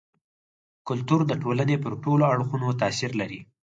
[0.87, 3.39] کلتور د ټولني پر ټولو اړخونو تاثير لري.